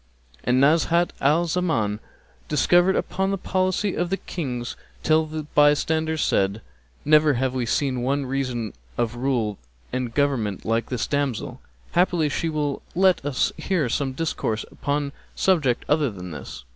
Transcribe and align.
'"And 0.43 0.59
Nazhat 0.59 1.13
al 1.21 1.45
Zaman 1.45 1.99
discoursed 2.49 2.97
upon 2.97 3.29
the 3.29 3.37
policy 3.37 3.93
of 3.95 4.11
Kings 4.25 4.75
till 5.03 5.27
the 5.27 5.43
bystanders 5.43 6.23
said, 6.23 6.63
"Never 7.05 7.33
have 7.35 7.53
we 7.53 7.67
seen 7.67 8.01
one 8.01 8.25
reason 8.25 8.73
of 8.97 9.13
rule 9.15 9.59
and 9.93 10.11
government 10.11 10.65
like 10.65 10.87
this 10.89 11.05
damsel! 11.05 11.61
Haply 11.91 12.29
she 12.29 12.49
will 12.49 12.81
let 12.95 13.23
us 13.23 13.51
hear 13.57 13.89
some 13.89 14.13
discourse 14.13 14.65
upon 14.71 15.11
subject 15.35 15.85
other 15.87 16.09
than 16.09 16.31
this." 16.31 16.63